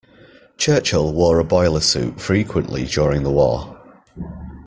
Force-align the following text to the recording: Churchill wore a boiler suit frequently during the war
Churchill 0.57 1.13
wore 1.13 1.37
a 1.37 1.43
boiler 1.43 1.79
suit 1.79 2.19
frequently 2.19 2.85
during 2.85 3.21
the 3.21 3.29
war 3.29 3.79